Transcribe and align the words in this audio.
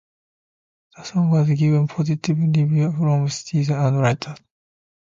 The 0.97 1.03
song 1.03 1.29
was 1.29 1.47
given 1.49 1.87
positive 1.87 2.39
reviews 2.39 2.95
from 2.95 3.27
critics 3.29 3.69
and 3.69 3.99
writers. 3.99 4.39